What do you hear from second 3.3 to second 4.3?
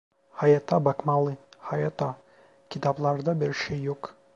bir şey yok…